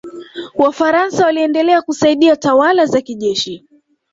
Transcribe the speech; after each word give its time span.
wafaransa 0.55 1.25
waliendelea 1.25 1.81
kusaidia 1.81 2.35
tawala 2.35 2.85
za 2.85 3.01
kijeshi 3.01 3.65